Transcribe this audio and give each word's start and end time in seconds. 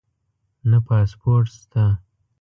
نه 0.69 0.77
پاسپورټ 0.87 1.47
شته 1.57 1.83